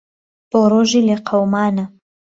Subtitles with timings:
[0.49, 1.85] بۆ ڕۆژی لێ قهومانه